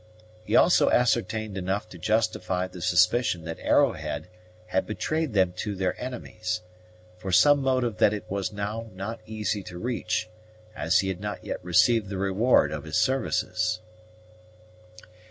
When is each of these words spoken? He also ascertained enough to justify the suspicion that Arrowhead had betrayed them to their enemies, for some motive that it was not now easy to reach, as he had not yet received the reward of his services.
He 0.43 0.55
also 0.55 0.89
ascertained 0.89 1.59
enough 1.59 1.87
to 1.89 1.99
justify 1.99 2.65
the 2.65 2.81
suspicion 2.81 3.43
that 3.43 3.59
Arrowhead 3.59 4.29
had 4.65 4.87
betrayed 4.87 5.33
them 5.35 5.53
to 5.57 5.75
their 5.75 5.93
enemies, 6.03 6.61
for 7.19 7.31
some 7.31 7.61
motive 7.61 7.97
that 7.97 8.11
it 8.11 8.25
was 8.27 8.51
not 8.51 8.93
now 8.93 9.19
easy 9.27 9.61
to 9.61 9.77
reach, 9.77 10.27
as 10.75 11.01
he 11.01 11.09
had 11.09 11.19
not 11.19 11.45
yet 11.45 11.63
received 11.63 12.09
the 12.09 12.17
reward 12.17 12.71
of 12.71 12.83
his 12.83 12.97
services. 12.97 13.79